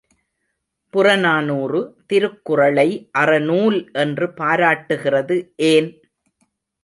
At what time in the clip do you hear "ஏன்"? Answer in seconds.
5.55-5.89